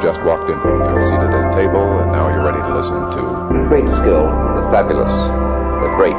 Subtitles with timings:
[0.00, 0.58] you've just walked in.
[0.58, 3.22] You're seated at a table, and now you're ready to listen to.
[3.68, 4.24] Great skill,
[4.56, 6.16] the fabulous, the great.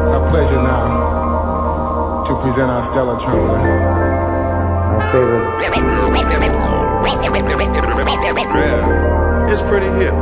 [0.00, 3.60] It's our pleasure now to present our stellar trumpeter.
[3.60, 5.44] Our favorite.
[8.56, 10.14] Yeah, it's pretty hip.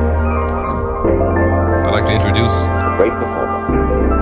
[1.87, 4.22] I'd like to introduce A great performer.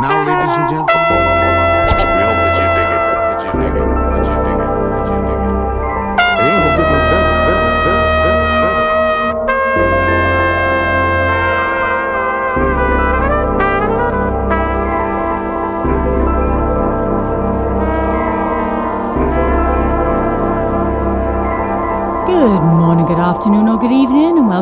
[0.00, 0.39] Now,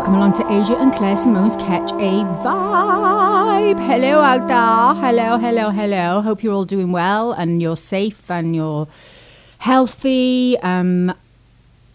[0.09, 3.79] welcome along to Aja and Claire Simone's Ketch a Vibe.
[3.87, 5.03] Hello out there.
[5.05, 6.23] Hello, hello, hello.
[6.23, 8.89] Hope you're all doing well and you're safe and you're
[9.59, 10.57] healthy.
[10.61, 11.13] Um,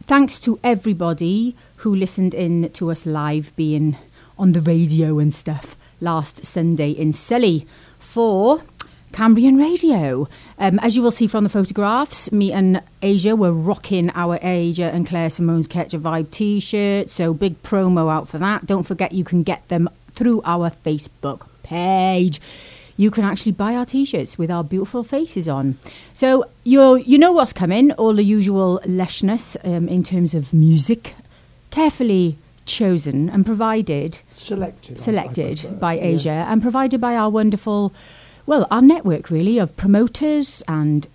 [0.06, 3.98] thanks to everybody who listened in to us live being
[4.38, 7.66] on the radio and stuff last Sunday in Selly
[7.98, 8.62] for
[9.14, 10.28] Cambrian Radio.
[10.60, 14.92] Um, as you will see from the photographs, me and Aja were rocking our Aja
[14.92, 17.10] and Claire Simone's Ketch a Vibe t shirt.
[17.10, 18.66] So big promo out for that.
[18.66, 22.42] Don't forget you can get them through our Facebook page.
[22.96, 25.78] You can actually buy our t-shirts with our beautiful faces on.
[26.14, 27.92] So you you know what's coming.
[27.94, 31.16] All the usual leshness um, in terms of music,
[31.72, 35.00] carefully chosen and provided Selected.
[35.00, 37.94] selected by Aja and provided by our wonderful,
[38.46, 41.08] well, our network really of promoters and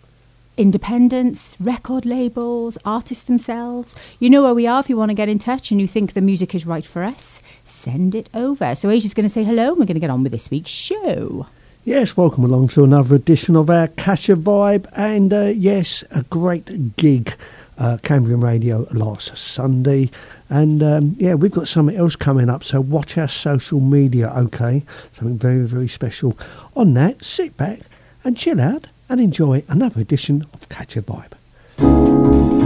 [0.57, 3.95] independents, record labels, artists themselves.
[4.19, 6.13] You know where we are if you want to get in touch and you think
[6.13, 7.41] the music is right for us.
[7.65, 8.75] Send it over.
[8.75, 10.71] So Aja's going to say hello and we're going to get on with this week's
[10.71, 11.47] show.
[11.85, 16.23] Yes, welcome along to another edition of our Ketch a Vibe, and uh, yes, a
[16.25, 17.35] great gig,
[17.79, 20.11] uh, Cambrian Radio last Sunday,
[20.51, 22.65] and um, yeah, we've got something else coming up.
[22.65, 24.83] So watch our social media, okay?
[25.13, 26.39] Something very, very special.
[26.75, 27.81] On that, sit back
[28.25, 32.58] and chill out and enjoy another edition of Ketch a Vibe.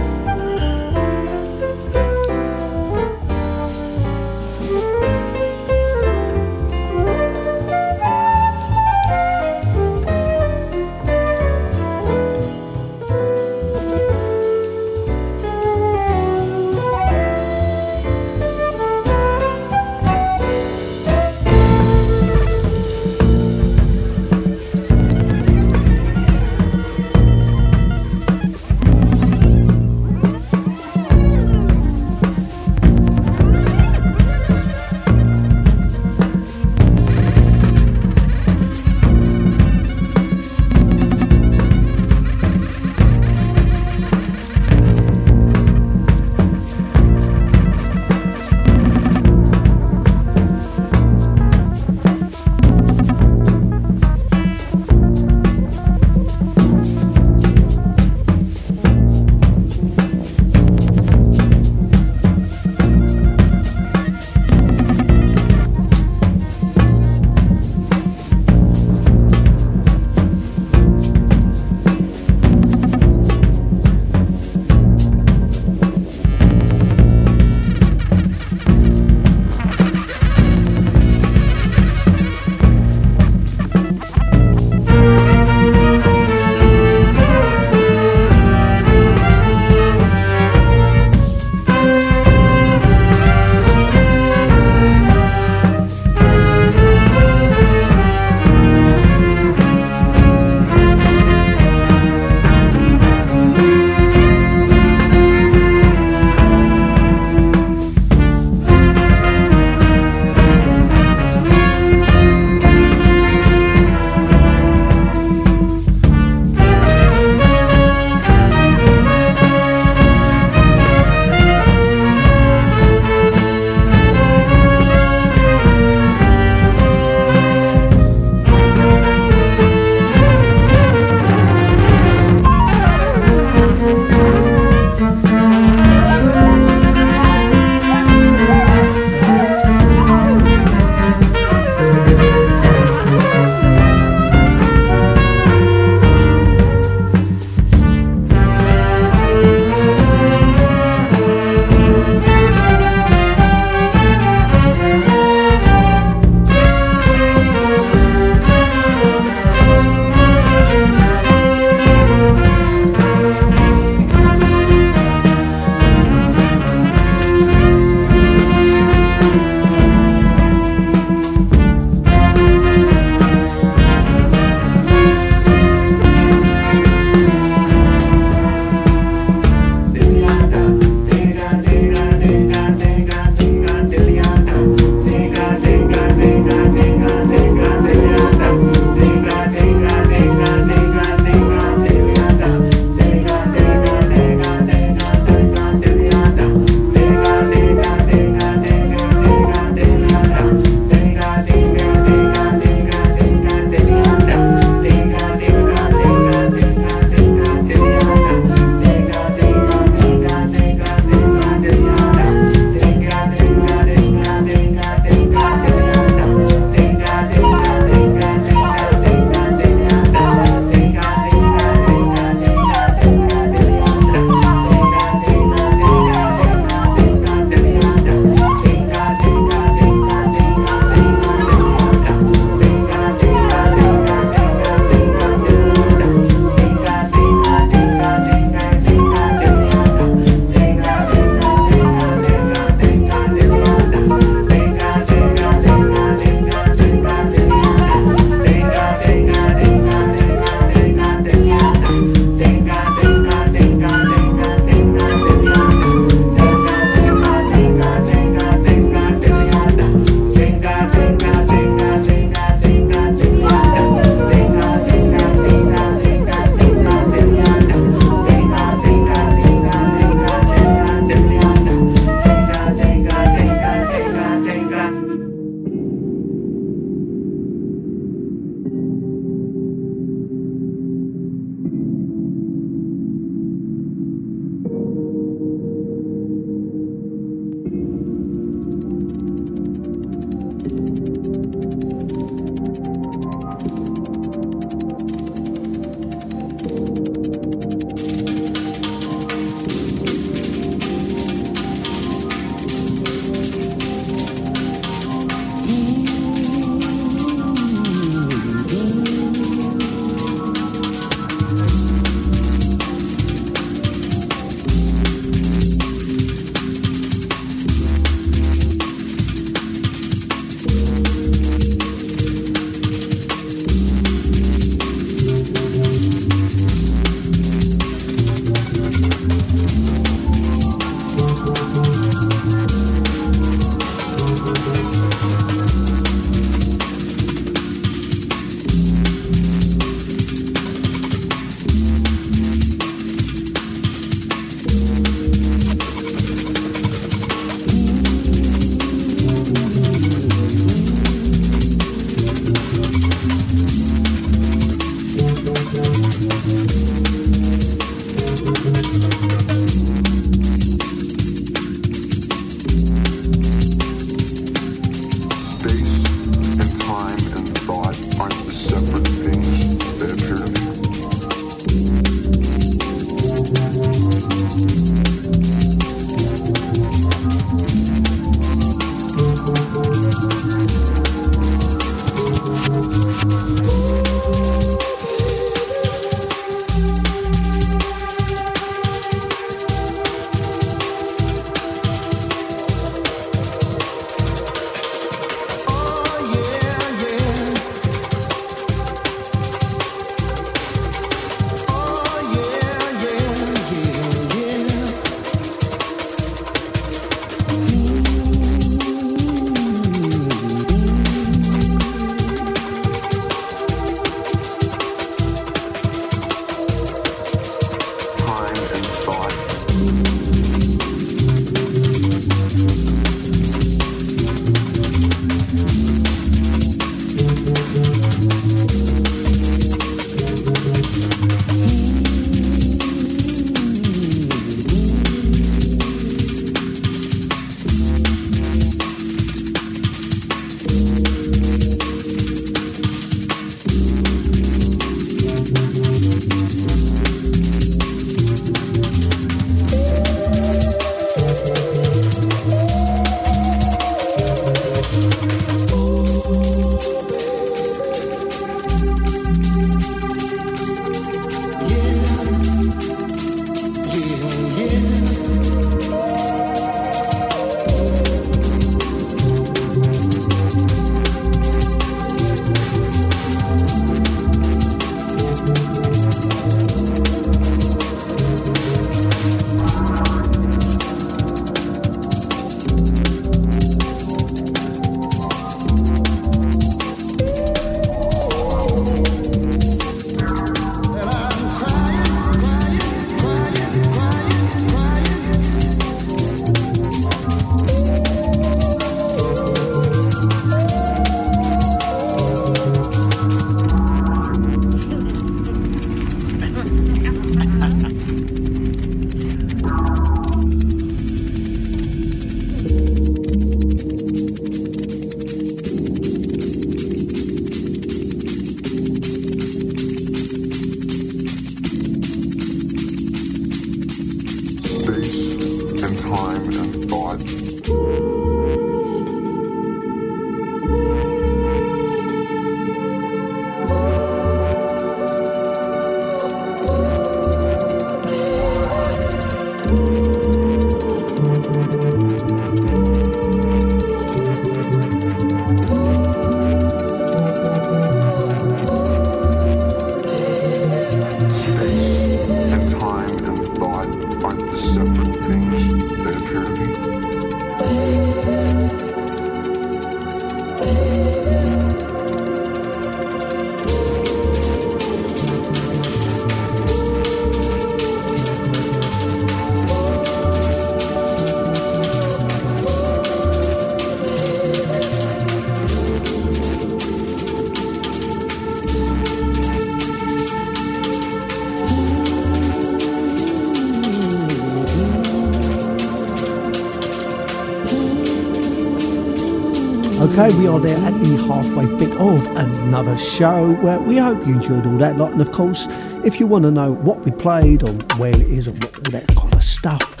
[590.16, 593.54] Okay, we are there at the halfway bit of another show.
[593.54, 595.10] Where we hope you enjoyed all that lot.
[595.10, 595.66] And of course,
[596.04, 598.92] if you want to know what we played or where it is or what, all
[598.92, 600.00] that kind of stuff,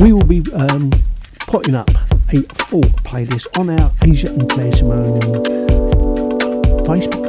[0.00, 0.90] we will be um,
[1.40, 1.90] putting up
[2.32, 5.20] a full playlist on our Aja and Claire Simone
[6.86, 7.21] Facebook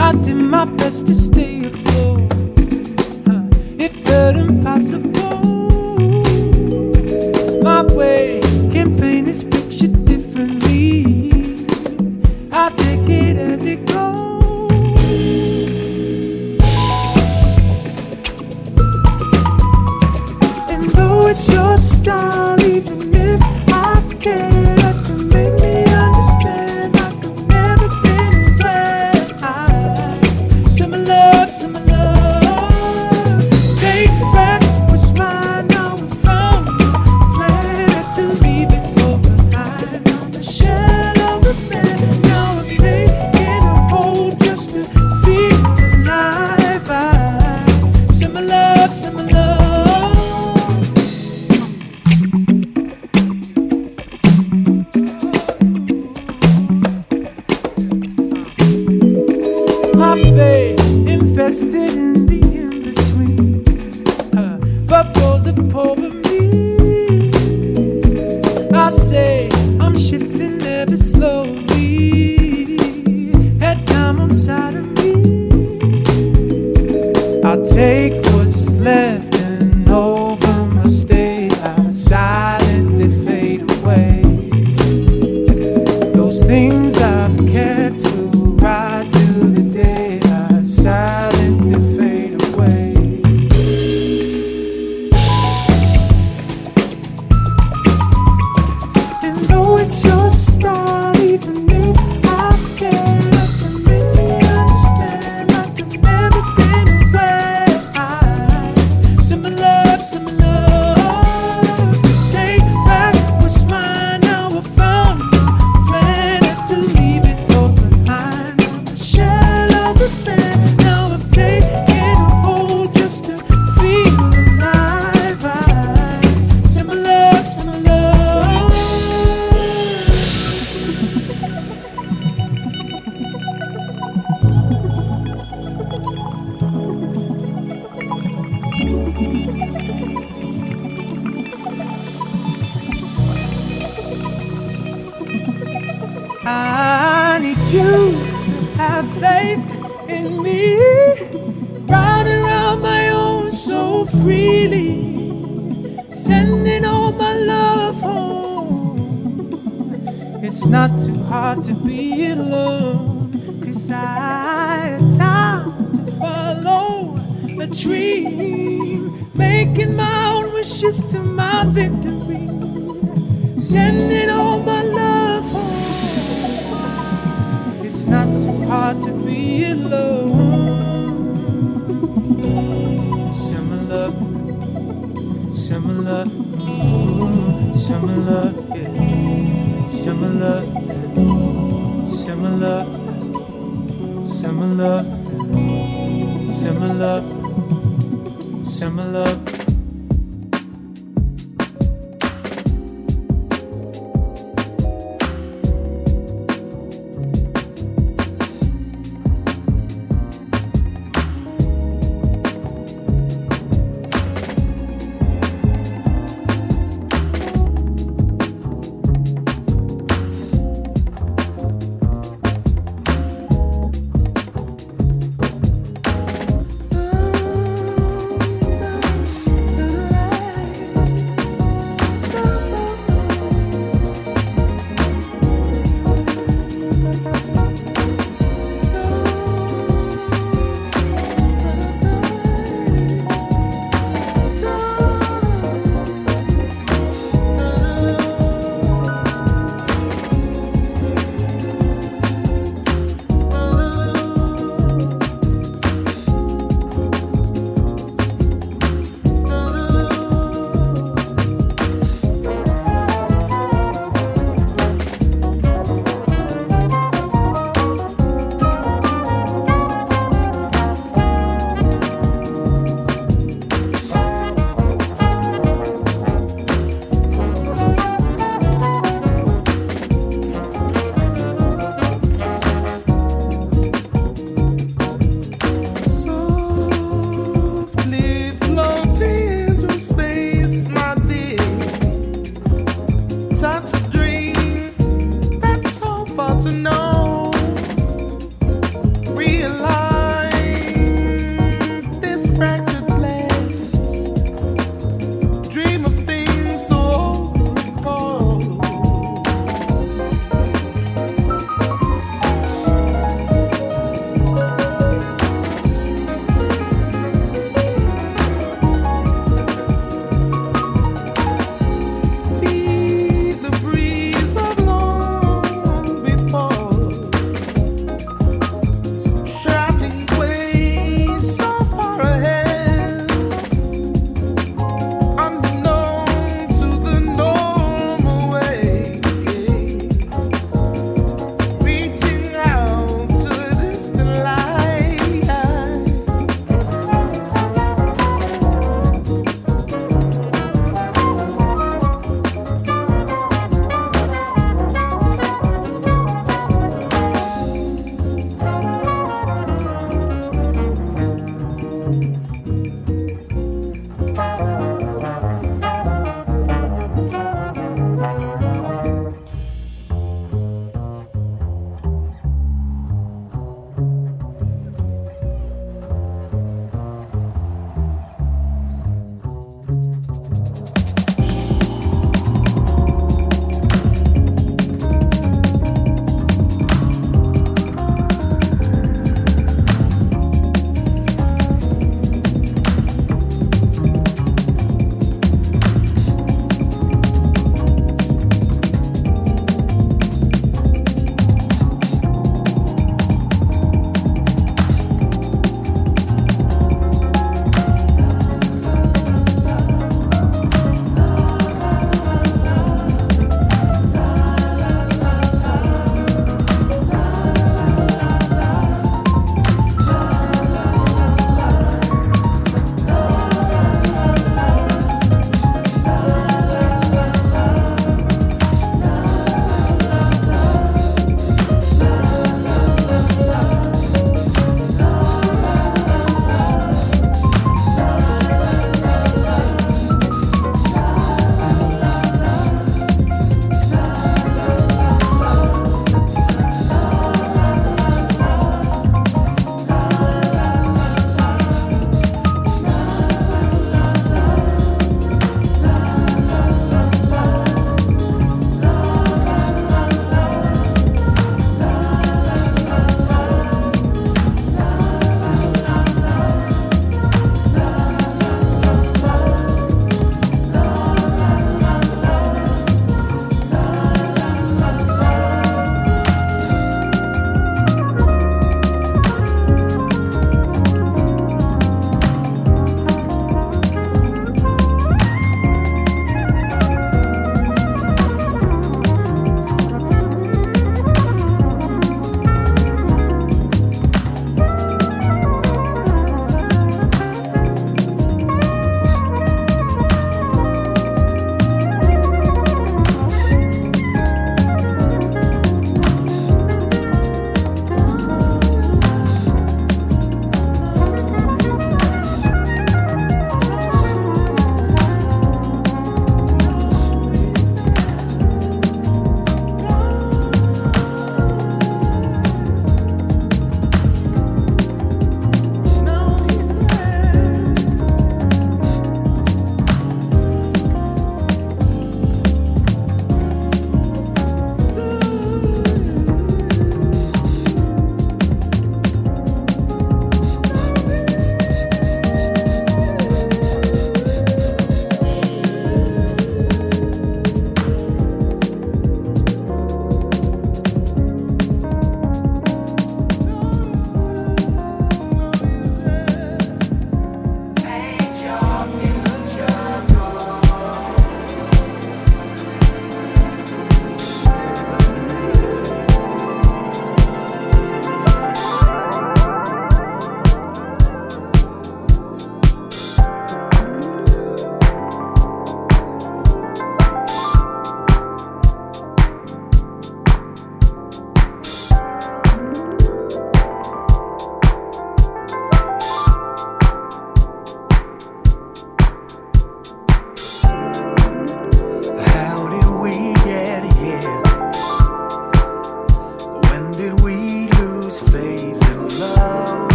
[0.00, 1.59] I did my best to stay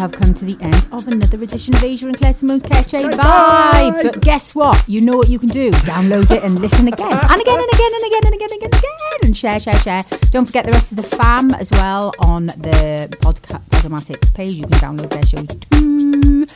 [0.00, 3.18] have come to the end of another edition of Aja and Claire Simone's a Vibe.
[3.18, 4.02] Vibe.
[4.02, 4.82] But guess what?
[4.88, 5.70] You know what you can do.
[5.70, 8.70] Download it and listen again and again and again and again and again and again
[8.72, 10.02] and again and share, share, share.
[10.30, 14.52] Don't forget the rest of the fam as well on the podcast Podomatic page.
[14.52, 16.46] You can download their shows too.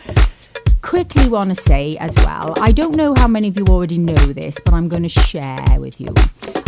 [0.80, 4.14] Quickly want to say as well, I don't know how many of you already know
[4.14, 6.14] this, but I'm going to share with you.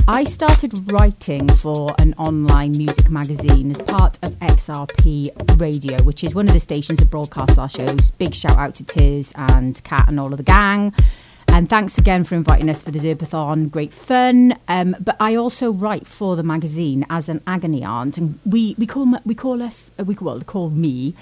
[0.08, 4.35] I started writing for an online music magazine as part of
[4.66, 8.10] XRP Radio, which is one of the stations that broadcasts our shows.
[8.12, 10.92] Big shout out to Tiz and Kat and all of the gang.
[11.48, 13.70] And thanks again for inviting us for the Zerbathon.
[13.70, 14.58] Great fun.
[14.66, 18.86] Um, but I also write for the magazine as an agony aunt, and we, we
[18.86, 21.14] call we call us uh, we call, well, call me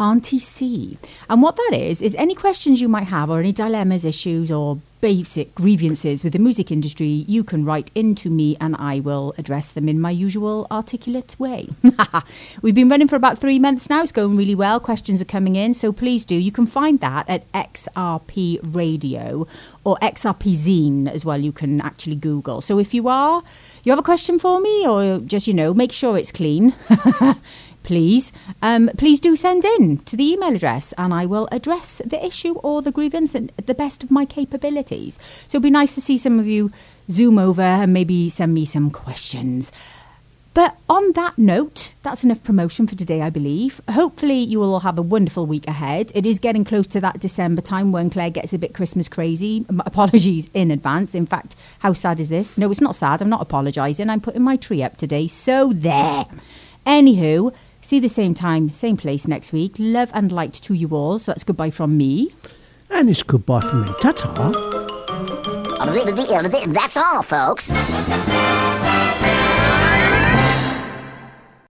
[0.00, 0.98] Auntie C.
[1.28, 4.78] And what that is, is any questions you might have or any dilemmas, issues, or
[5.00, 9.70] basic grievances with the music industry, you can write into me and I will address
[9.70, 11.68] them in my usual articulate way.
[12.62, 14.02] We've been running for about three months now.
[14.02, 14.80] It's going really well.
[14.80, 15.74] Questions are coming in.
[15.74, 16.34] So please do.
[16.34, 19.46] You can find that at XRP Radio
[19.84, 21.38] or XRP Zine as well.
[21.38, 22.60] You can actually Google.
[22.60, 23.42] So if you are,
[23.84, 26.74] you have a question for me or just, you know, make sure it's clean.
[27.82, 28.32] please,
[28.62, 32.54] um, please do send in to the email address and I will address the issue
[32.54, 35.18] or the grievance at the best of my capabilities.
[35.48, 36.72] So it'd be nice to see some of you
[37.10, 39.72] zoom over and maybe send me some questions.
[40.52, 43.80] But on that note, that's enough promotion for today, I believe.
[43.88, 46.10] Hopefully, you will all have a wonderful week ahead.
[46.12, 49.64] It is getting close to that December time when Claire gets a bit Christmas crazy.
[49.86, 51.14] Apologies in advance.
[51.14, 52.58] In fact, how sad is this?
[52.58, 53.22] No, it's not sad.
[53.22, 54.10] I'm not apologising.
[54.10, 55.28] I'm putting my tree up today.
[55.28, 56.26] So, there.
[56.84, 59.74] Anywho, see the same time, same place next week.
[59.78, 61.18] Love and light to you all.
[61.18, 62.32] So, that's goodbye from me.
[62.90, 63.92] And it's goodbye from me.
[64.00, 64.50] Ta ta.
[66.72, 67.70] That's all, folks.